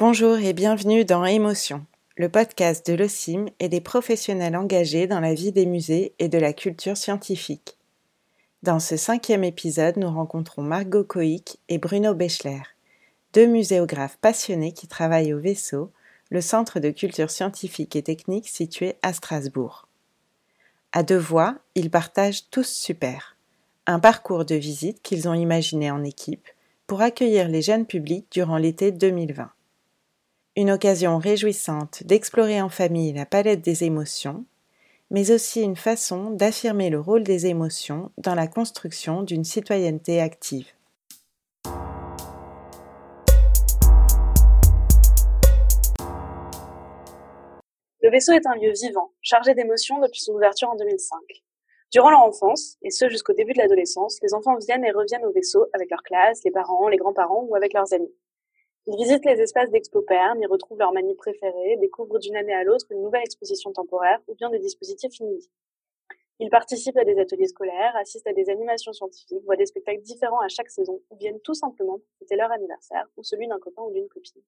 Bonjour 0.00 0.38
et 0.38 0.54
bienvenue 0.54 1.04
dans 1.04 1.26
Émotion, 1.26 1.84
le 2.16 2.30
podcast 2.30 2.90
de 2.90 2.94
l'OCIM 2.94 3.50
et 3.58 3.68
des 3.68 3.82
professionnels 3.82 4.56
engagés 4.56 5.06
dans 5.06 5.20
la 5.20 5.34
vie 5.34 5.52
des 5.52 5.66
musées 5.66 6.14
et 6.18 6.30
de 6.30 6.38
la 6.38 6.54
culture 6.54 6.96
scientifique. 6.96 7.76
Dans 8.62 8.80
ce 8.80 8.96
cinquième 8.96 9.44
épisode, 9.44 9.98
nous 9.98 10.08
rencontrons 10.08 10.62
Margot 10.62 11.04
Coic 11.04 11.58
et 11.68 11.76
Bruno 11.76 12.14
Bechler, 12.14 12.62
deux 13.34 13.44
muséographes 13.44 14.16
passionnés 14.16 14.72
qui 14.72 14.88
travaillent 14.88 15.34
au 15.34 15.38
vaisseau, 15.38 15.92
le 16.30 16.40
centre 16.40 16.80
de 16.80 16.88
culture 16.88 17.30
scientifique 17.30 17.94
et 17.94 18.02
technique 18.02 18.48
situé 18.48 18.94
à 19.02 19.12
Strasbourg. 19.12 19.86
À 20.92 21.02
deux 21.02 21.18
voix, 21.18 21.56
ils 21.74 21.90
partagent 21.90 22.48
tous 22.50 22.66
super. 22.66 23.36
Un 23.86 24.00
parcours 24.00 24.46
de 24.46 24.54
visite 24.54 25.02
qu'ils 25.02 25.28
ont 25.28 25.34
imaginé 25.34 25.90
en 25.90 26.02
équipe 26.04 26.48
pour 26.86 27.02
accueillir 27.02 27.48
les 27.48 27.60
jeunes 27.60 27.84
publics 27.84 28.28
durant 28.30 28.56
l'été 28.56 28.92
2020. 28.92 29.50
Une 30.60 30.72
occasion 30.72 31.16
réjouissante 31.16 32.02
d'explorer 32.04 32.60
en 32.60 32.68
famille 32.68 33.14
la 33.14 33.24
palette 33.24 33.62
des 33.62 33.84
émotions, 33.84 34.44
mais 35.10 35.30
aussi 35.30 35.62
une 35.62 35.74
façon 35.74 36.32
d'affirmer 36.32 36.90
le 36.90 37.00
rôle 37.00 37.22
des 37.22 37.46
émotions 37.46 38.10
dans 38.18 38.34
la 38.34 38.46
construction 38.46 39.22
d'une 39.22 39.42
citoyenneté 39.42 40.20
active. 40.20 40.66
Le 48.02 48.10
vaisseau 48.10 48.32
est 48.32 48.46
un 48.46 48.54
lieu 48.56 48.72
vivant, 48.82 49.12
chargé 49.22 49.54
d'émotions 49.54 49.98
depuis 50.00 50.20
son 50.20 50.34
ouverture 50.34 50.68
en 50.68 50.76
2005. 50.76 51.16
Durant 51.90 52.10
leur 52.10 52.20
enfance, 52.20 52.76
et 52.82 52.90
ce 52.90 53.08
jusqu'au 53.08 53.32
début 53.32 53.54
de 53.54 53.58
l'adolescence, 53.60 54.18
les 54.22 54.34
enfants 54.34 54.58
viennent 54.58 54.84
et 54.84 54.92
reviennent 54.92 55.24
au 55.24 55.32
vaisseau 55.32 55.64
avec 55.72 55.90
leur 55.90 56.02
classe, 56.02 56.44
les 56.44 56.50
parents, 56.50 56.88
les 56.88 56.98
grands-parents 56.98 57.46
ou 57.48 57.56
avec 57.56 57.72
leurs 57.72 57.94
amis. 57.94 58.12
Ils 58.86 58.96
visitent 58.96 59.24
les 59.24 59.40
espaces 59.40 59.70
d'expo-perm, 59.70 60.40
y 60.42 60.46
retrouvent 60.46 60.78
leurs 60.78 60.92
manies 60.92 61.14
préférées, 61.14 61.76
découvrent 61.80 62.18
d'une 62.18 62.36
année 62.36 62.54
à 62.54 62.64
l'autre 62.64 62.86
une 62.90 63.02
nouvelle 63.02 63.22
exposition 63.22 63.72
temporaire 63.72 64.18
ou 64.26 64.34
bien 64.34 64.50
des 64.50 64.58
dispositifs 64.58 65.18
inédits. 65.18 65.50
Ils 66.42 66.48
participent 66.48 66.96
à 66.96 67.04
des 67.04 67.18
ateliers 67.18 67.48
scolaires, 67.48 67.94
assistent 67.96 68.26
à 68.26 68.32
des 68.32 68.48
animations 68.48 68.94
scientifiques, 68.94 69.44
voient 69.44 69.56
des 69.56 69.66
spectacles 69.66 70.00
différents 70.00 70.40
à 70.40 70.48
chaque 70.48 70.70
saison 70.70 71.00
ou 71.10 71.16
viennent 71.16 71.40
tout 71.44 71.52
simplement 71.52 71.98
fêter 72.18 72.34
leur 72.36 72.50
anniversaire 72.50 73.06
ou 73.18 73.22
celui 73.22 73.46
d'un 73.46 73.58
copain 73.58 73.82
ou 73.82 73.92
d'une 73.92 74.08
copine. 74.08 74.40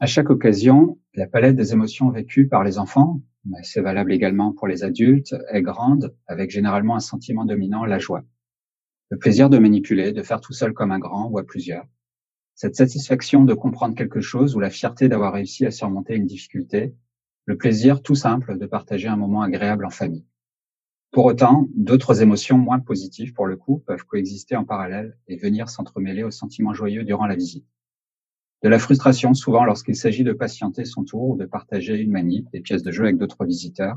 À 0.00 0.06
chaque 0.06 0.30
occasion, 0.30 0.98
la 1.14 1.26
palette 1.26 1.54
des 1.54 1.74
émotions 1.74 2.08
vécues 2.08 2.48
par 2.48 2.64
les 2.64 2.78
enfants, 2.78 3.20
mais 3.44 3.62
c'est 3.62 3.82
valable 3.82 4.12
également 4.12 4.52
pour 4.52 4.66
les 4.66 4.84
adultes, 4.84 5.34
est 5.50 5.62
grande, 5.62 6.16
avec 6.26 6.50
généralement 6.50 6.96
un 6.96 7.00
sentiment 7.00 7.44
dominant, 7.44 7.84
la 7.84 7.98
joie. 7.98 8.24
Le 9.10 9.18
plaisir 9.18 9.50
de 9.50 9.58
manipuler, 9.58 10.12
de 10.12 10.22
faire 10.22 10.40
tout 10.40 10.54
seul 10.54 10.72
comme 10.72 10.92
un 10.92 10.98
grand 10.98 11.28
ou 11.28 11.38
à 11.38 11.44
plusieurs. 11.44 11.86
Cette 12.56 12.74
satisfaction 12.74 13.44
de 13.44 13.54
comprendre 13.54 13.94
quelque 13.94 14.20
chose 14.20 14.56
ou 14.56 14.60
la 14.60 14.70
fierté 14.70 15.08
d'avoir 15.08 15.34
réussi 15.34 15.64
à 15.64 15.70
surmonter 15.70 16.16
une 16.16 16.26
difficulté. 16.26 16.92
Le 17.44 17.56
plaisir 17.56 18.02
tout 18.02 18.16
simple 18.16 18.58
de 18.58 18.66
partager 18.66 19.06
un 19.06 19.16
moment 19.16 19.42
agréable 19.42 19.86
en 19.86 19.90
famille. 19.90 20.26
Pour 21.12 21.26
autant, 21.26 21.68
d'autres 21.76 22.20
émotions 22.22 22.58
moins 22.58 22.80
positives 22.80 23.32
pour 23.32 23.46
le 23.46 23.56
coup 23.56 23.78
peuvent 23.86 24.04
coexister 24.04 24.56
en 24.56 24.64
parallèle 24.64 25.16
et 25.28 25.36
venir 25.36 25.68
s'entremêler 25.68 26.24
aux 26.24 26.32
sentiments 26.32 26.74
joyeux 26.74 27.04
durant 27.04 27.26
la 27.26 27.36
visite 27.36 27.66
de 28.62 28.68
la 28.68 28.78
frustration 28.78 29.34
souvent 29.34 29.64
lorsqu'il 29.64 29.96
s'agit 29.96 30.24
de 30.24 30.32
patienter 30.32 30.84
son 30.84 31.04
tour 31.04 31.30
ou 31.30 31.36
de 31.36 31.44
partager 31.44 32.00
une 32.00 32.10
manip, 32.10 32.50
des 32.50 32.60
pièces 32.60 32.82
de 32.82 32.90
jeu 32.90 33.04
avec 33.04 33.18
d'autres 33.18 33.44
visiteurs, 33.44 33.96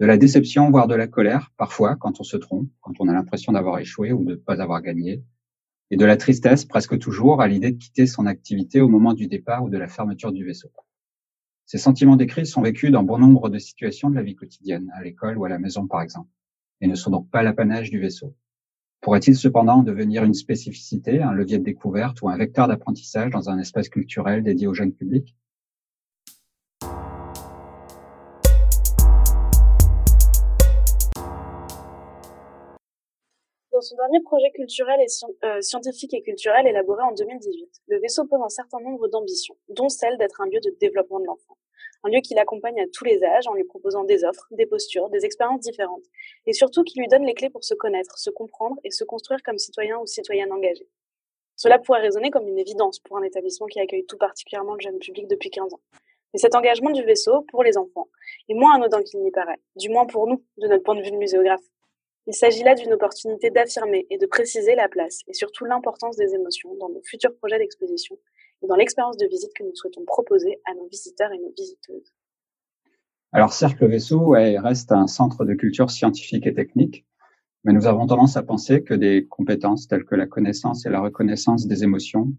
de 0.00 0.06
la 0.06 0.16
déception, 0.16 0.70
voire 0.70 0.86
de 0.86 0.94
la 0.94 1.06
colère, 1.06 1.50
parfois 1.56 1.96
quand 1.96 2.20
on 2.20 2.24
se 2.24 2.36
trompe, 2.36 2.68
quand 2.80 2.94
on 3.00 3.08
a 3.08 3.12
l'impression 3.12 3.52
d'avoir 3.52 3.78
échoué 3.78 4.12
ou 4.12 4.24
de 4.24 4.32
ne 4.32 4.36
pas 4.36 4.60
avoir 4.60 4.82
gagné, 4.82 5.22
et 5.90 5.96
de 5.96 6.04
la 6.04 6.16
tristesse, 6.16 6.64
presque 6.64 6.98
toujours, 6.98 7.42
à 7.42 7.48
l'idée 7.48 7.72
de 7.72 7.78
quitter 7.78 8.06
son 8.06 8.26
activité 8.26 8.80
au 8.80 8.88
moment 8.88 9.12
du 9.12 9.26
départ 9.26 9.64
ou 9.64 9.70
de 9.70 9.78
la 9.78 9.88
fermeture 9.88 10.32
du 10.32 10.44
vaisseau. 10.44 10.70
Ces 11.66 11.78
sentiments 11.78 12.16
décrits 12.16 12.46
sont 12.46 12.62
vécus 12.62 12.90
dans 12.90 13.02
bon 13.02 13.18
nombre 13.18 13.48
de 13.48 13.58
situations 13.58 14.10
de 14.10 14.14
la 14.14 14.22
vie 14.22 14.34
quotidienne, 14.34 14.90
à 14.94 15.02
l'école 15.02 15.38
ou 15.38 15.44
à 15.44 15.48
la 15.48 15.58
maison 15.58 15.86
par 15.86 16.02
exemple, 16.02 16.30
et 16.80 16.86
ne 16.86 16.94
sont 16.94 17.10
donc 17.10 17.30
pas 17.30 17.42
l'apanage 17.42 17.90
du 17.90 18.00
vaisseau. 18.00 18.34
Pourrait-il 19.00 19.36
cependant 19.36 19.82
devenir 19.82 20.24
une 20.24 20.34
spécificité, 20.34 21.22
un 21.22 21.32
levier 21.32 21.58
de 21.58 21.64
découverte 21.64 22.22
ou 22.22 22.28
un 22.28 22.36
vecteur 22.36 22.68
d'apprentissage 22.68 23.30
dans 23.30 23.50
un 23.50 23.58
espace 23.58 23.88
culturel 23.88 24.42
dédié 24.42 24.66
au 24.66 24.74
jeunes 24.74 24.92
public? 24.92 25.34
Dans 33.80 33.86
son 33.86 33.96
dernier 33.96 34.20
projet 34.20 34.50
culturel 34.50 35.00
et 35.00 35.06
euh, 35.46 35.62
scientifique 35.62 36.12
et 36.12 36.20
culturel 36.20 36.66
élaboré 36.66 37.02
en 37.02 37.12
2018, 37.12 37.80
le 37.88 37.98
vaisseau 37.98 38.26
pose 38.26 38.42
un 38.44 38.50
certain 38.50 38.78
nombre 38.78 39.08
d'ambitions, 39.08 39.56
dont 39.70 39.88
celle 39.88 40.18
d'être 40.18 40.42
un 40.42 40.44
lieu 40.44 40.60
de 40.60 40.76
développement 40.78 41.18
de 41.18 41.24
l'enfant 41.24 41.56
un 42.04 42.10
lieu 42.10 42.20
qui 42.20 42.34
l'accompagne 42.34 42.78
à 42.78 42.84
tous 42.92 43.04
les 43.04 43.24
âges 43.24 43.46
en 43.46 43.54
lui 43.54 43.64
proposant 43.64 44.04
des 44.04 44.22
offres, 44.22 44.46
des 44.50 44.66
postures, 44.66 45.08
des 45.08 45.24
expériences 45.24 45.60
différentes, 45.60 46.04
et 46.44 46.52
surtout 46.52 46.84
qui 46.84 46.98
lui 46.98 47.08
donne 47.08 47.24
les 47.24 47.32
clés 47.32 47.48
pour 47.48 47.64
se 47.64 47.72
connaître, 47.72 48.18
se 48.18 48.28
comprendre 48.28 48.76
et 48.84 48.90
se 48.90 49.02
construire 49.02 49.42
comme 49.42 49.56
citoyen 49.56 49.96
ou 49.96 50.04
citoyenne 50.04 50.52
engagée. 50.52 50.86
Cela 51.56 51.78
pourrait 51.78 52.02
résonner 52.02 52.30
comme 52.30 52.48
une 52.48 52.58
évidence 52.58 52.98
pour 52.98 53.16
un 53.16 53.22
établissement 53.22 53.66
qui 53.66 53.80
accueille 53.80 54.04
tout 54.04 54.18
particulièrement 54.18 54.74
le 54.74 54.80
jeune 54.80 54.98
public 54.98 55.26
depuis 55.26 55.48
15 55.48 55.72
ans. 55.72 55.80
Mais 56.34 56.38
cet 56.38 56.54
engagement 56.54 56.90
du 56.90 57.02
vaisseau, 57.02 57.46
pour 57.48 57.64
les 57.64 57.78
enfants, 57.78 58.08
est 58.50 58.54
moins 58.54 58.74
anodin 58.74 59.02
qu'il 59.02 59.20
n'y 59.22 59.30
paraît, 59.30 59.58
du 59.76 59.88
moins 59.88 60.04
pour 60.04 60.26
nous, 60.26 60.44
de 60.58 60.68
notre 60.68 60.84
point 60.84 60.96
de 60.96 61.02
vue 61.02 61.12
de 61.12 61.16
muséographe. 61.16 61.64
Il 62.26 62.34
s'agit 62.34 62.62
là 62.62 62.74
d'une 62.74 62.92
opportunité 62.92 63.50
d'affirmer 63.50 64.06
et 64.10 64.18
de 64.18 64.26
préciser 64.26 64.74
la 64.74 64.88
place 64.88 65.20
et 65.26 65.32
surtout 65.32 65.64
l'importance 65.64 66.16
des 66.16 66.34
émotions 66.34 66.74
dans 66.76 66.88
nos 66.88 67.02
futurs 67.02 67.34
projets 67.36 67.58
d'exposition 67.58 68.16
et 68.62 68.66
dans 68.66 68.76
l'expérience 68.76 69.16
de 69.16 69.26
visite 69.26 69.52
que 69.54 69.64
nous 69.64 69.74
souhaitons 69.74 70.04
proposer 70.04 70.60
à 70.66 70.74
nos 70.74 70.86
visiteurs 70.86 71.32
et 71.32 71.38
nos 71.38 71.52
visiteuses. 71.56 72.12
Alors 73.32 73.52
certes, 73.52 73.80
le 73.80 73.88
vaisseau 73.88 74.30
reste 74.30 74.92
un 74.92 75.06
centre 75.06 75.44
de 75.44 75.54
culture 75.54 75.90
scientifique 75.90 76.46
et 76.46 76.54
technique, 76.54 77.06
mais 77.64 77.72
nous 77.72 77.86
avons 77.86 78.06
tendance 78.06 78.36
à 78.36 78.42
penser 78.42 78.82
que 78.82 78.94
des 78.94 79.26
compétences 79.26 79.88
telles 79.88 80.04
que 80.04 80.14
la 80.14 80.26
connaissance 80.26 80.84
et 80.84 80.90
la 80.90 81.00
reconnaissance 81.00 81.66
des 81.66 81.84
émotions, 81.84 82.32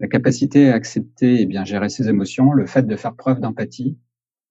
la 0.00 0.08
capacité 0.08 0.70
à 0.70 0.74
accepter 0.74 1.40
et 1.40 1.46
bien 1.46 1.64
gérer 1.64 1.88
ses 1.88 2.08
émotions, 2.08 2.52
le 2.52 2.66
fait 2.66 2.86
de 2.86 2.96
faire 2.96 3.16
preuve 3.16 3.40
d'empathie, 3.40 3.98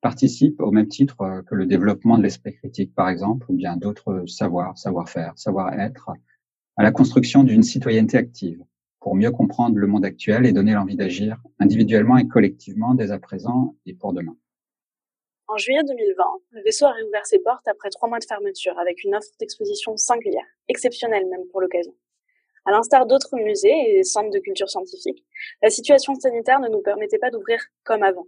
participent 0.01 0.61
au 0.61 0.71
même 0.71 0.87
titre 0.87 1.43
que 1.47 1.55
le 1.55 1.65
développement 1.65 2.17
de 2.17 2.23
l'esprit 2.23 2.53
critique, 2.53 2.93
par 2.93 3.09
exemple, 3.09 3.45
ou 3.49 3.55
bien 3.55 3.77
d'autres 3.77 4.23
savoirs, 4.27 4.77
savoir-faire, 4.77 5.33
savoir-être, 5.35 6.11
à 6.75 6.83
la 6.83 6.91
construction 6.91 7.43
d'une 7.43 7.63
citoyenneté 7.63 8.17
active 8.17 8.63
pour 8.99 9.15
mieux 9.15 9.31
comprendre 9.31 9.77
le 9.77 9.87
monde 9.87 10.05
actuel 10.05 10.45
et 10.45 10.51
donner 10.51 10.73
l'envie 10.73 10.95
d'agir 10.95 11.37
individuellement 11.59 12.17
et 12.17 12.27
collectivement 12.27 12.93
dès 12.93 13.11
à 13.11 13.19
présent 13.19 13.75
et 13.85 13.93
pour 13.93 14.13
demain. 14.13 14.35
En 15.47 15.57
juillet 15.57 15.83
2020, 15.87 16.23
le 16.51 16.63
vaisseau 16.63 16.85
a 16.85 16.91
réouvert 16.91 17.25
ses 17.25 17.39
portes 17.39 17.67
après 17.67 17.89
trois 17.89 18.09
mois 18.09 18.19
de 18.19 18.25
fermeture 18.25 18.77
avec 18.77 19.03
une 19.03 19.15
offre 19.15 19.29
d'exposition 19.39 19.95
singulière, 19.95 20.45
exceptionnelle 20.67 21.25
même 21.29 21.47
pour 21.51 21.61
l'occasion. 21.61 21.95
À 22.65 22.71
l'instar 22.71 23.05
d'autres 23.05 23.37
musées 23.37 23.97
et 23.97 24.03
centres 24.03 24.29
de 24.29 24.39
culture 24.39 24.69
scientifique, 24.69 25.23
la 25.63 25.69
situation 25.69 26.13
sanitaire 26.15 26.59
ne 26.59 26.67
nous 26.67 26.81
permettait 26.81 27.17
pas 27.17 27.31
d'ouvrir 27.31 27.61
comme 27.85 28.03
avant 28.03 28.27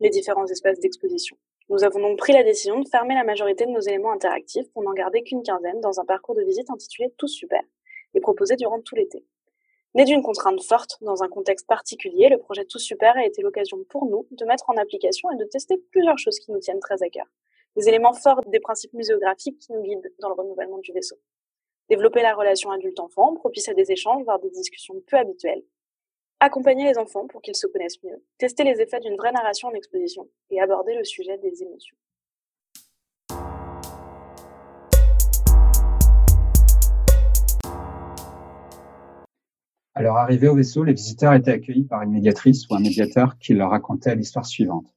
les 0.00 0.10
différents 0.10 0.46
espaces 0.46 0.80
d'exposition. 0.80 1.36
Nous 1.70 1.84
avons 1.84 2.00
donc 2.00 2.18
pris 2.18 2.32
la 2.32 2.42
décision 2.42 2.80
de 2.80 2.88
fermer 2.88 3.14
la 3.14 3.24
majorité 3.24 3.66
de 3.66 3.70
nos 3.70 3.80
éléments 3.80 4.12
interactifs 4.12 4.70
pour 4.72 4.82
n'en 4.82 4.94
garder 4.94 5.22
qu'une 5.22 5.42
quinzaine 5.42 5.80
dans 5.80 6.00
un 6.00 6.04
parcours 6.04 6.34
de 6.34 6.42
visite 6.42 6.70
intitulé 6.70 7.12
Tout 7.18 7.28
Super 7.28 7.62
et 8.14 8.20
proposé 8.20 8.56
durant 8.56 8.80
tout 8.80 8.94
l'été. 8.94 9.24
Né 9.94 10.04
d'une 10.04 10.22
contrainte 10.22 10.62
forte, 10.62 10.98
dans 11.02 11.22
un 11.22 11.28
contexte 11.28 11.66
particulier, 11.66 12.28
le 12.28 12.38
projet 12.38 12.64
Tout 12.64 12.78
Super 12.78 13.16
a 13.16 13.24
été 13.24 13.42
l'occasion 13.42 13.84
pour 13.88 14.06
nous 14.06 14.26
de 14.30 14.44
mettre 14.44 14.70
en 14.70 14.76
application 14.76 15.30
et 15.30 15.36
de 15.36 15.44
tester 15.44 15.76
plusieurs 15.90 16.18
choses 16.18 16.38
qui 16.38 16.52
nous 16.52 16.58
tiennent 16.58 16.80
très 16.80 17.02
à 17.02 17.08
cœur. 17.08 17.26
Des 17.76 17.88
éléments 17.88 18.14
forts 18.14 18.40
des 18.46 18.60
principes 18.60 18.92
muséographiques 18.92 19.58
qui 19.58 19.72
nous 19.72 19.82
guident 19.82 20.12
dans 20.20 20.28
le 20.28 20.34
renouvellement 20.34 20.78
du 20.78 20.92
vaisseau. 20.92 21.16
Développer 21.88 22.22
la 22.22 22.34
relation 22.34 22.70
adulte-enfant, 22.70 23.34
propice 23.34 23.68
à 23.68 23.74
des 23.74 23.90
échanges, 23.90 24.22
voire 24.24 24.38
des 24.38 24.50
discussions 24.50 24.94
peu 25.06 25.16
habituelles. 25.16 25.62
Accompagner 26.40 26.84
les 26.84 26.98
enfants 26.98 27.26
pour 27.26 27.42
qu'ils 27.42 27.56
se 27.56 27.66
connaissent 27.66 28.00
mieux. 28.04 28.22
Tester 28.38 28.62
les 28.62 28.80
effets 28.80 29.00
d'une 29.00 29.16
vraie 29.16 29.32
narration 29.32 29.66
en 29.66 29.72
exposition 29.72 30.28
et 30.50 30.60
aborder 30.60 30.94
le 30.94 31.02
sujet 31.02 31.36
des 31.38 31.64
émotions. 31.64 31.96
À 39.96 40.02
leur 40.02 40.16
arrivée 40.16 40.46
au 40.46 40.54
vaisseau, 40.54 40.84
les 40.84 40.92
visiteurs 40.92 41.34
étaient 41.34 41.50
accueillis 41.50 41.86
par 41.86 42.02
une 42.02 42.12
médiatrice 42.12 42.68
ou 42.68 42.76
un 42.76 42.80
médiateur 42.80 43.36
qui 43.38 43.54
leur 43.54 43.70
racontait 43.70 44.14
l'histoire 44.14 44.46
suivante. 44.46 44.94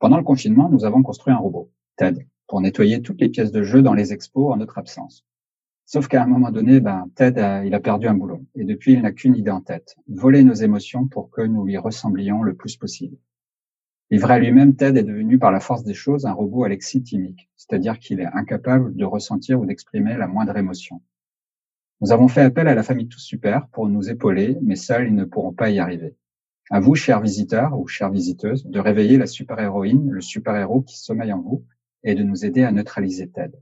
Pendant 0.00 0.18
le 0.18 0.22
confinement, 0.22 0.68
nous 0.68 0.84
avons 0.84 1.02
construit 1.02 1.32
un 1.32 1.38
robot, 1.38 1.72
Ted, 1.96 2.28
pour 2.46 2.60
nettoyer 2.60 3.00
toutes 3.00 3.22
les 3.22 3.30
pièces 3.30 3.52
de 3.52 3.62
jeu 3.62 3.80
dans 3.80 3.94
les 3.94 4.12
expos 4.12 4.52
en 4.52 4.58
notre 4.58 4.76
absence. 4.76 5.24
Sauf 5.84 6.08
qu'à 6.08 6.22
un 6.22 6.26
moment 6.26 6.50
donné, 6.50 6.80
ben, 6.80 7.10
Ted, 7.14 7.40
a, 7.40 7.64
il 7.64 7.74
a 7.74 7.80
perdu 7.80 8.06
un 8.06 8.14
boulot. 8.14 8.44
Et 8.54 8.64
depuis, 8.64 8.94
il 8.94 9.02
n'a 9.02 9.12
qu'une 9.12 9.36
idée 9.36 9.50
en 9.50 9.60
tête. 9.60 9.96
Voler 10.08 10.44
nos 10.44 10.54
émotions 10.54 11.06
pour 11.06 11.30
que 11.30 11.42
nous 11.42 11.64
lui 11.64 11.76
ressemblions 11.76 12.42
le 12.42 12.54
plus 12.54 12.76
possible. 12.76 13.16
Livré 14.10 14.34
à 14.34 14.38
lui-même, 14.38 14.76
Ted 14.76 14.98
est 14.98 15.04
devenu 15.04 15.38
par 15.38 15.50
la 15.50 15.60
force 15.60 15.84
des 15.84 15.94
choses 15.94 16.26
un 16.26 16.32
robot 16.32 16.64
alexithimique, 16.64 17.50
c'est-à-dire 17.56 17.98
qu'il 17.98 18.20
est 18.20 18.26
incapable 18.26 18.94
de 18.94 19.04
ressentir 19.04 19.58
ou 19.60 19.66
d'exprimer 19.66 20.16
la 20.16 20.26
moindre 20.26 20.56
émotion. 20.56 21.00
Nous 22.02 22.12
avons 22.12 22.28
fait 22.28 22.42
appel 22.42 22.68
à 22.68 22.74
la 22.74 22.82
famille 22.82 23.08
Tous 23.08 23.20
Super 23.20 23.68
pour 23.68 23.88
nous 23.88 24.10
épauler, 24.10 24.58
mais 24.60 24.76
seuls, 24.76 25.06
ils 25.06 25.14
ne 25.14 25.24
pourront 25.24 25.52
pas 25.54 25.70
y 25.70 25.78
arriver. 25.78 26.14
À 26.70 26.80
vous, 26.80 26.94
chers 26.94 27.20
visiteurs 27.20 27.78
ou 27.78 27.86
chères 27.86 28.10
visiteuses, 28.10 28.66
de 28.66 28.80
réveiller 28.80 29.18
la 29.18 29.26
super-héroïne, 29.26 30.10
le 30.10 30.20
super-héros 30.20 30.82
qui 30.82 30.98
sommeille 30.98 31.32
en 31.32 31.40
vous 31.40 31.64
et 32.02 32.14
de 32.14 32.22
nous 32.22 32.44
aider 32.44 32.64
à 32.64 32.72
neutraliser 32.72 33.30
Ted. 33.30 33.56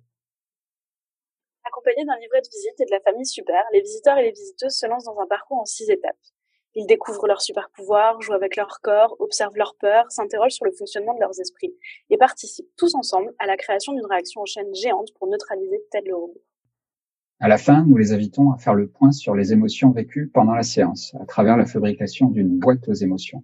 Accompagnés 1.91 2.07
d'un 2.07 2.21
livret 2.21 2.41
de 2.41 2.49
visite 2.49 2.81
et 2.81 2.85
de 2.85 2.91
la 2.91 3.01
famille 3.01 3.27
Super, 3.27 3.63
les 3.73 3.81
visiteurs 3.81 4.19
et 4.19 4.23
les 4.23 4.31
visiteuses 4.31 4.77
se 4.77 4.87
lancent 4.87 5.05
dans 5.05 5.19
un 5.19 5.27
parcours 5.27 5.59
en 5.59 5.65
six 5.65 5.91
étapes. 5.91 6.17
Ils 6.75 6.87
découvrent 6.87 7.27
leurs 7.27 7.41
super 7.41 7.69
pouvoirs, 7.71 8.21
jouent 8.21 8.35
avec 8.35 8.55
leur 8.55 8.81
corps, 8.81 9.17
observent 9.19 9.57
leurs 9.57 9.75
peurs, 9.77 10.11
s'interrogent 10.11 10.53
sur 10.53 10.67
le 10.67 10.73
fonctionnement 10.73 11.15
de 11.15 11.21
leurs 11.21 11.41
esprits 11.41 11.75
et 12.11 12.17
participent 12.17 12.71
tous 12.77 12.95
ensemble 12.95 13.33
à 13.41 13.47
la 13.47 13.57
création 13.57 13.93
d'une 13.93 14.07
réaction 14.07 14.43
en 14.43 14.45
chaîne 14.45 14.73
géante 14.73 15.09
pour 15.19 15.27
neutraliser 15.29 15.83
Ted 15.91 16.09
le 16.09 16.15
robot. 16.15 16.41
À 17.41 17.49
la 17.49 17.59
fin, 17.59 17.85
nous 17.85 17.97
les 17.97 18.13
invitons 18.13 18.53
à 18.53 18.59
faire 18.59 18.75
le 18.75 18.89
point 18.89 19.11
sur 19.11 19.35
les 19.35 19.53
émotions 19.53 19.91
vécues 19.91 20.29
pendant 20.33 20.55
la 20.55 20.63
séance, 20.63 21.17
à 21.21 21.27
travers 21.27 21.57
la 21.57 21.67
fabrication 21.67 22.29
d'une 22.29 22.59
boîte 22.59 22.89
aux 22.89 22.95
émotions. 22.95 23.43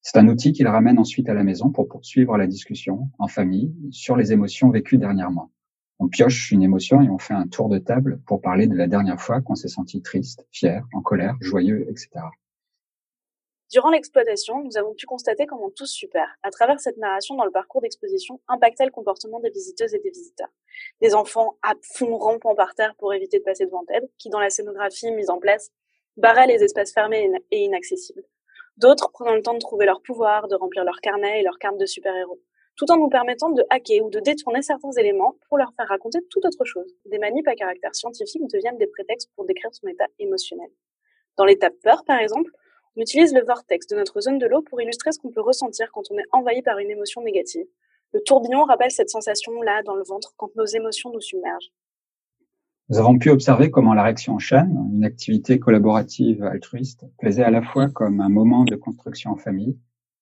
C'est 0.00 0.18
un 0.18 0.28
outil 0.28 0.52
qu'ils 0.52 0.68
ramènent 0.68 0.98
ensuite 0.98 1.28
à 1.28 1.34
la 1.34 1.42
maison 1.42 1.70
pour 1.70 1.88
poursuivre 1.88 2.36
la 2.36 2.46
discussion 2.46 3.08
en 3.18 3.26
famille 3.26 3.74
sur 3.90 4.16
les 4.16 4.32
émotions 4.32 4.70
vécues 4.70 4.98
dernièrement. 4.98 5.50
On 6.02 6.08
pioche 6.08 6.50
une 6.50 6.62
émotion 6.62 7.02
et 7.02 7.10
on 7.10 7.18
fait 7.18 7.34
un 7.34 7.46
tour 7.46 7.68
de 7.68 7.76
table 7.78 8.20
pour 8.26 8.40
parler 8.40 8.66
de 8.66 8.74
la 8.74 8.86
dernière 8.86 9.20
fois 9.20 9.42
qu'on 9.42 9.54
s'est 9.54 9.68
senti 9.68 10.00
triste, 10.00 10.46
fier, 10.50 10.82
en 10.94 11.02
colère, 11.02 11.36
joyeux, 11.42 11.86
etc. 11.90 12.08
Durant 13.70 13.90
l'exploitation, 13.90 14.64
nous 14.64 14.78
avons 14.78 14.94
pu 14.94 15.04
constater 15.04 15.44
comment 15.44 15.68
Tous 15.68 15.86
Super, 15.86 16.26
à 16.42 16.50
travers 16.50 16.80
cette 16.80 16.96
narration 16.96 17.36
dans 17.36 17.44
le 17.44 17.50
parcours 17.50 17.82
d'exposition, 17.82 18.40
impactait 18.48 18.86
le 18.86 18.90
comportement 18.90 19.40
des 19.40 19.50
visiteuses 19.50 19.94
et 19.94 19.98
des 19.98 20.08
visiteurs. 20.08 20.48
Des 21.02 21.14
enfants 21.14 21.58
à 21.62 21.74
fond 21.82 22.16
rampant 22.16 22.54
par 22.54 22.74
terre 22.74 22.94
pour 22.96 23.12
éviter 23.12 23.38
de 23.38 23.44
passer 23.44 23.66
devant 23.66 23.84
Ted, 23.84 24.08
qui 24.16 24.30
dans 24.30 24.40
la 24.40 24.48
scénographie 24.48 25.12
mise 25.12 25.28
en 25.28 25.38
place, 25.38 25.70
barrait 26.16 26.46
les 26.46 26.64
espaces 26.64 26.94
fermés 26.94 27.30
et 27.50 27.58
inaccessibles. 27.58 28.24
D'autres 28.78 29.12
prenant 29.12 29.34
le 29.34 29.42
temps 29.42 29.52
de 29.52 29.58
trouver 29.58 29.84
leur 29.84 30.00
pouvoir, 30.00 30.48
de 30.48 30.54
remplir 30.54 30.82
leur 30.82 31.02
carnet 31.02 31.40
et 31.40 31.42
leur 31.42 31.58
carte 31.58 31.76
de 31.76 31.84
super-héros, 31.84 32.40
tout 32.76 32.90
en 32.90 32.96
nous 32.96 33.08
permettant 33.08 33.50
de 33.50 33.64
hacker 33.70 34.04
ou 34.04 34.10
de 34.10 34.20
détourner 34.20 34.62
certains 34.62 34.92
éléments 34.92 35.34
pour 35.48 35.58
leur 35.58 35.72
faire 35.74 35.88
raconter 35.88 36.18
tout 36.30 36.40
autre 36.44 36.64
chose. 36.64 36.94
Des 37.06 37.18
manips 37.18 37.46
à 37.48 37.54
caractère 37.54 37.94
scientifique 37.94 38.42
deviennent 38.52 38.78
des 38.78 38.86
prétextes 38.86 39.30
pour 39.36 39.44
décrire 39.44 39.74
son 39.74 39.86
état 39.86 40.06
émotionnel. 40.18 40.70
Dans 41.36 41.44
l'étape 41.44 41.74
peur, 41.82 42.04
par 42.04 42.20
exemple, 42.20 42.50
on 42.96 43.02
utilise 43.02 43.32
le 43.34 43.44
vortex 43.44 43.86
de 43.86 43.96
notre 43.96 44.20
zone 44.20 44.38
de 44.38 44.46
l'eau 44.46 44.62
pour 44.62 44.80
illustrer 44.80 45.12
ce 45.12 45.18
qu'on 45.18 45.30
peut 45.30 45.40
ressentir 45.40 45.90
quand 45.92 46.02
on 46.10 46.18
est 46.18 46.26
envahi 46.32 46.62
par 46.62 46.78
une 46.78 46.90
émotion 46.90 47.22
négative. 47.22 47.66
Le 48.12 48.20
tourbillon 48.20 48.64
rappelle 48.64 48.90
cette 48.90 49.10
sensation-là 49.10 49.82
dans 49.84 49.94
le 49.94 50.02
ventre 50.02 50.34
quand 50.36 50.54
nos 50.56 50.64
émotions 50.64 51.12
nous 51.12 51.20
submergent. 51.20 51.70
Nous 52.88 52.98
avons 52.98 53.18
pu 53.18 53.30
observer 53.30 53.70
comment 53.70 53.94
la 53.94 54.02
réaction 54.02 54.34
en 54.34 54.38
chaîne, 54.40 54.90
une 54.92 55.04
activité 55.04 55.60
collaborative 55.60 56.42
altruiste, 56.42 57.04
plaisait 57.18 57.44
à 57.44 57.50
la 57.50 57.62
fois 57.62 57.88
comme 57.88 58.20
un 58.20 58.28
moment 58.28 58.64
de 58.64 58.74
construction 58.74 59.30
en 59.30 59.36
famille 59.36 59.78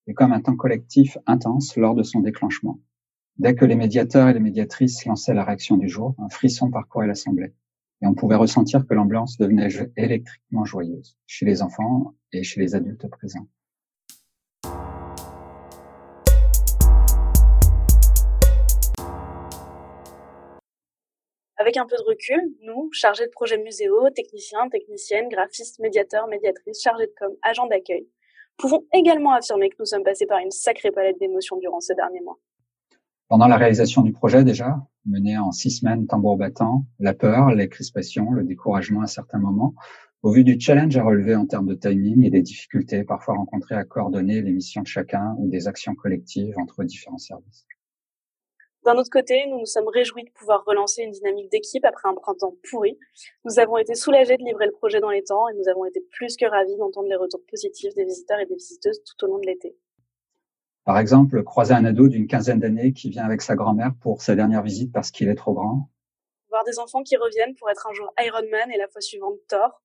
et 0.09 0.13
comme 0.15 0.33
un 0.33 0.41
temps 0.41 0.55
collectif 0.55 1.19
intense 1.27 1.77
lors 1.77 1.93
de 1.93 2.01
son 2.01 2.21
déclenchement. 2.21 2.79
Dès 3.37 3.53
que 3.53 3.63
les 3.63 3.75
médiateurs 3.75 4.27
et 4.27 4.33
les 4.33 4.39
médiatrices 4.39 5.05
lançaient 5.05 5.35
la 5.35 5.43
réaction 5.43 5.77
du 5.77 5.87
jour, 5.87 6.15
un 6.17 6.29
frisson 6.29 6.71
parcourait 6.71 7.05
l'assemblée 7.05 7.53
et 8.01 8.07
on 8.07 8.15
pouvait 8.15 8.35
ressentir 8.35 8.87
que 8.87 8.95
l'ambiance 8.95 9.37
devenait 9.37 9.69
électriquement 9.95 10.65
joyeuse 10.65 11.15
chez 11.27 11.45
les 11.45 11.61
enfants 11.61 12.15
et 12.31 12.41
chez 12.41 12.59
les 12.59 12.73
adultes 12.73 13.07
présents. 13.07 13.47
Avec 21.57 21.77
un 21.77 21.85
peu 21.85 21.97
de 21.97 22.07
recul, 22.07 22.41
nous, 22.63 22.89
chargés 22.93 23.27
de 23.27 23.31
projets 23.31 23.59
muséaux, 23.59 24.09
techniciens, 24.09 24.69
techniciennes, 24.69 25.29
graphistes, 25.29 25.77
médiateurs, 25.77 26.27
médiatrices, 26.27 26.81
chargés 26.81 27.05
de 27.05 27.13
com, 27.19 27.31
agents 27.43 27.67
d'accueil, 27.67 28.07
pouvons 28.59 28.83
également 28.93 29.33
affirmer 29.33 29.69
que 29.69 29.75
nous 29.79 29.85
sommes 29.85 30.03
passés 30.03 30.25
par 30.25 30.39
une 30.39 30.51
sacrée 30.51 30.91
palette 30.91 31.19
d'émotions 31.19 31.57
durant 31.57 31.79
ces 31.79 31.95
derniers 31.95 32.21
mois. 32.21 32.37
Pendant 33.27 33.47
la 33.47 33.57
réalisation 33.57 34.01
du 34.01 34.11
projet 34.11 34.43
déjà, 34.43 34.77
mené 35.05 35.37
en 35.37 35.51
six 35.51 35.71
semaines 35.71 36.07
tambour 36.07 36.37
battant, 36.37 36.85
la 36.99 37.13
peur, 37.13 37.51
les 37.51 37.69
crispations, 37.69 38.31
le 38.31 38.43
découragement 38.43 39.01
à 39.01 39.07
certains 39.07 39.39
moments, 39.39 39.75
au 40.21 40.31
vu 40.31 40.43
du 40.43 40.59
challenge 40.59 40.97
à 40.97 41.03
relever 41.03 41.35
en 41.35 41.45
termes 41.45 41.67
de 41.67 41.75
timing 41.75 42.25
et 42.25 42.29
des 42.29 42.41
difficultés 42.41 43.03
parfois 43.03 43.35
rencontrées 43.35 43.75
à 43.75 43.85
coordonner 43.85 44.41
les 44.41 44.51
missions 44.51 44.81
de 44.81 44.87
chacun 44.87 45.35
ou 45.37 45.47
des 45.47 45.67
actions 45.67 45.95
collectives 45.95 46.57
entre 46.57 46.83
différents 46.83 47.17
services. 47.17 47.65
D'un 48.89 48.97
autre 48.97 49.11
côté, 49.11 49.45
nous 49.45 49.59
nous 49.59 49.67
sommes 49.67 49.87
réjouis 49.87 50.23
de 50.23 50.31
pouvoir 50.31 50.63
relancer 50.65 51.03
une 51.03 51.11
dynamique 51.11 51.51
d'équipe 51.51 51.85
après 51.85 52.09
un 52.09 52.15
printemps 52.15 52.55
pourri. 52.71 52.97
Nous 53.45 53.59
avons 53.59 53.77
été 53.77 53.93
soulagés 53.93 54.35
de 54.35 54.43
livrer 54.43 54.65
le 54.65 54.71
projet 54.71 54.99
dans 54.99 55.11
les 55.11 55.21
temps 55.23 55.47
et 55.47 55.53
nous 55.53 55.69
avons 55.69 55.85
été 55.85 56.01
plus 56.09 56.35
que 56.35 56.47
ravis 56.47 56.75
d'entendre 56.75 57.07
les 57.07 57.15
retours 57.15 57.41
positifs 57.47 57.93
des 57.93 58.03
visiteurs 58.03 58.39
et 58.39 58.47
des 58.47 58.55
visiteuses 58.55 58.99
tout 59.03 59.23
au 59.23 59.27
long 59.27 59.37
de 59.37 59.45
l'été. 59.45 59.77
Par 60.85 60.97
exemple, 60.97 61.43
croiser 61.43 61.75
un 61.75 61.85
ado 61.85 62.07
d'une 62.07 62.25
quinzaine 62.25 62.59
d'années 62.59 62.91
qui 62.91 63.11
vient 63.11 63.25
avec 63.25 63.43
sa 63.43 63.55
grand-mère 63.55 63.93
pour 64.01 64.23
sa 64.23 64.35
dernière 64.35 64.63
visite 64.63 64.91
parce 64.91 65.11
qu'il 65.11 65.29
est 65.29 65.35
trop 65.35 65.53
grand. 65.53 65.87
Voir 66.49 66.63
des 66.63 66.79
enfants 66.79 67.03
qui 67.03 67.15
reviennent 67.15 67.53
pour 67.57 67.69
être 67.69 67.85
un 67.87 67.93
jour 67.93 68.11
Iron 68.25 68.49
Man 68.49 68.71
et 68.71 68.77
la 68.79 68.87
fois 68.87 69.01
suivante 69.01 69.37
Thor. 69.47 69.83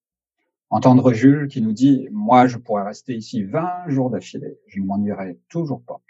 Entendre 0.71 1.13
Jules 1.13 1.49
qui 1.49 1.61
nous 1.61 1.73
dit 1.73 2.09
Moi, 2.11 2.47
je 2.47 2.57
pourrais 2.57 2.85
rester 2.85 3.13
ici 3.13 3.43
20 3.43 3.89
jours 3.89 4.09
d'affilée. 4.09 4.59
Je 4.67 4.81
ne 4.81 4.87
m'ennuierai 4.87 5.39
toujours 5.51 5.83
pas. 5.87 6.01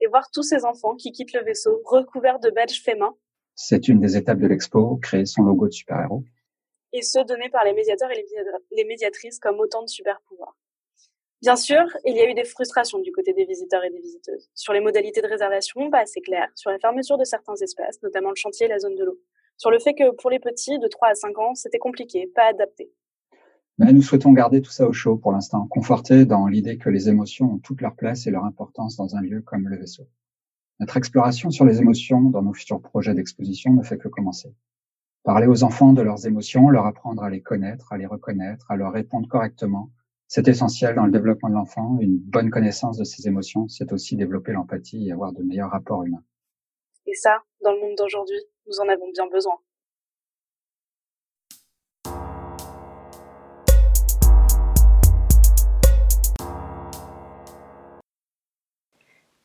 Et 0.00 0.06
voir 0.06 0.30
tous 0.30 0.42
ces 0.42 0.64
enfants 0.64 0.94
qui 0.94 1.12
quittent 1.12 1.32
le 1.32 1.42
vaisseau 1.42 1.80
recouverts 1.84 2.38
de 2.40 2.50
badges 2.50 2.82
faits 2.82 2.98
main. 2.98 3.14
C'est 3.54 3.88
une 3.88 4.00
des 4.00 4.16
étapes 4.16 4.38
de 4.38 4.46
l'expo, 4.46 4.96
créer 4.96 5.24
son 5.24 5.42
logo 5.42 5.66
de 5.66 5.72
super-héros. 5.72 6.22
Et 6.92 7.02
ceux 7.02 7.24
donnés 7.24 7.48
par 7.48 7.64
les 7.64 7.72
médiateurs 7.72 8.10
et 8.10 8.26
les 8.72 8.84
médiatrices 8.84 9.38
comme 9.38 9.58
autant 9.60 9.82
de 9.82 9.88
super-pouvoirs. 9.88 10.56
Bien 11.42 11.56
sûr, 11.56 11.84
il 12.04 12.16
y 12.16 12.20
a 12.20 12.30
eu 12.30 12.34
des 12.34 12.44
frustrations 12.44 12.98
du 12.98 13.12
côté 13.12 13.32
des 13.32 13.44
visiteurs 13.44 13.84
et 13.84 13.90
des 13.90 14.00
visiteuses. 14.00 14.48
Sur 14.54 14.72
les 14.72 14.80
modalités 14.80 15.20
de 15.20 15.28
réservation, 15.28 15.90
pas 15.90 16.00
assez 16.00 16.20
claires. 16.20 16.50
Sur 16.54 16.70
la 16.70 16.78
fermeture 16.78 17.18
de 17.18 17.24
certains 17.24 17.54
espaces, 17.56 18.02
notamment 18.02 18.30
le 18.30 18.36
chantier 18.36 18.66
et 18.66 18.68
la 18.68 18.78
zone 18.78 18.94
de 18.94 19.04
l'eau. 19.04 19.18
Sur 19.58 19.70
le 19.70 19.78
fait 19.78 19.94
que 19.94 20.10
pour 20.12 20.30
les 20.30 20.38
petits, 20.38 20.78
de 20.78 20.88
3 20.88 21.08
à 21.08 21.14
5 21.14 21.38
ans, 21.38 21.54
c'était 21.54 21.78
compliqué, 21.78 22.26
pas 22.34 22.46
adapté. 22.46 22.90
Mais 23.78 23.92
nous 23.92 24.02
souhaitons 24.02 24.32
garder 24.32 24.62
tout 24.62 24.70
ça 24.70 24.88
au 24.88 24.92
chaud 24.92 25.16
pour 25.16 25.32
l'instant, 25.32 25.66
confortés 25.66 26.24
dans 26.24 26.46
l'idée 26.46 26.78
que 26.78 26.88
les 26.88 27.08
émotions 27.08 27.52
ont 27.52 27.58
toute 27.58 27.80
leur 27.80 27.94
place 27.94 28.26
et 28.26 28.30
leur 28.30 28.44
importance 28.44 28.96
dans 28.96 29.16
un 29.16 29.20
lieu 29.20 29.42
comme 29.42 29.68
le 29.68 29.76
vaisseau. 29.76 30.08
Notre 30.80 30.96
exploration 30.96 31.50
sur 31.50 31.64
les 31.64 31.80
émotions 31.80 32.22
dans 32.22 32.42
nos 32.42 32.54
futurs 32.54 32.80
projets 32.80 33.14
d'exposition 33.14 33.72
ne 33.72 33.82
fait 33.82 33.98
que 33.98 34.08
commencer. 34.08 34.54
Parler 35.24 35.46
aux 35.46 35.64
enfants 35.64 35.92
de 35.92 36.02
leurs 36.02 36.26
émotions, 36.26 36.68
leur 36.70 36.86
apprendre 36.86 37.22
à 37.22 37.30
les 37.30 37.42
connaître, 37.42 37.92
à 37.92 37.98
les 37.98 38.06
reconnaître, 38.06 38.70
à 38.70 38.76
leur 38.76 38.92
répondre 38.92 39.28
correctement, 39.28 39.90
c'est 40.28 40.48
essentiel 40.48 40.94
dans 40.94 41.06
le 41.06 41.12
développement 41.12 41.48
de 41.48 41.54
l'enfant. 41.54 41.98
Une 42.00 42.18
bonne 42.18 42.50
connaissance 42.50 42.98
de 42.98 43.04
ses 43.04 43.28
émotions, 43.28 43.68
c'est 43.68 43.92
aussi 43.92 44.16
développer 44.16 44.52
l'empathie 44.52 45.08
et 45.08 45.12
avoir 45.12 45.32
de 45.32 45.42
meilleurs 45.42 45.70
rapports 45.70 46.02
humains. 46.04 46.22
Et 47.06 47.14
ça, 47.14 47.42
dans 47.62 47.72
le 47.72 47.80
monde 47.80 47.96
d'aujourd'hui, 47.96 48.38
nous 48.66 48.80
en 48.80 48.88
avons 48.88 49.10
bien 49.12 49.26
besoin. 49.28 49.54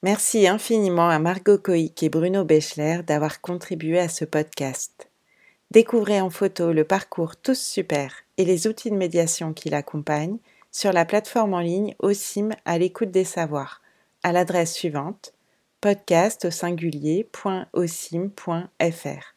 Merci 0.03 0.47
infiniment 0.47 1.09
à 1.09 1.19
Margot 1.19 1.59
Coic 1.59 2.01
et 2.01 2.09
Bruno 2.09 2.43
Bechler 2.43 3.01
d'avoir 3.05 3.39
contribué 3.39 3.99
à 3.99 4.09
ce 4.09 4.25
podcast. 4.25 5.11
Découvrez 5.69 6.19
en 6.19 6.31
photo 6.31 6.73
le 6.73 6.83
parcours 6.83 7.35
Tous 7.35 7.59
Super 7.59 8.11
et 8.37 8.45
les 8.45 8.65
outils 8.65 8.89
de 8.89 8.95
médiation 8.95 9.53
qui 9.53 9.69
l'accompagnent 9.69 10.39
sur 10.71 10.91
la 10.91 11.05
plateforme 11.05 11.53
en 11.53 11.59
ligne 11.59 11.93
OSIM 11.99 12.49
à 12.65 12.79
l'écoute 12.79 13.11
des 13.11 13.25
savoirs 13.25 13.79
à 14.23 14.31
l'adresse 14.31 14.73
suivante 14.73 15.33
podcast 15.81 16.45
au 16.45 16.51
singulier.osim.fr. 16.51 19.35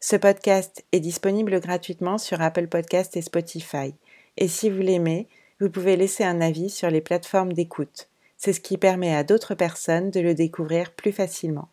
Ce 0.00 0.16
podcast 0.16 0.82
est 0.92 1.00
disponible 1.00 1.60
gratuitement 1.60 2.16
sur 2.16 2.40
Apple 2.40 2.68
Podcast 2.68 3.18
et 3.18 3.22
Spotify. 3.22 3.92
Et 4.38 4.48
si 4.48 4.70
vous 4.70 4.80
l'aimez, 4.80 5.28
vous 5.60 5.68
pouvez 5.68 5.96
laisser 5.96 6.24
un 6.24 6.40
avis 6.40 6.70
sur 6.70 6.90
les 6.90 7.02
plateformes 7.02 7.52
d'écoute. 7.52 8.08
C'est 8.44 8.52
ce 8.52 8.60
qui 8.60 8.76
permet 8.76 9.14
à 9.14 9.24
d'autres 9.24 9.54
personnes 9.54 10.10
de 10.10 10.20
le 10.20 10.34
découvrir 10.34 10.92
plus 10.92 11.12
facilement. 11.12 11.70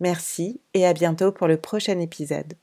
Merci 0.00 0.58
et 0.72 0.86
à 0.86 0.94
bientôt 0.94 1.32
pour 1.32 1.48
le 1.48 1.58
prochain 1.58 1.98
épisode. 1.98 2.54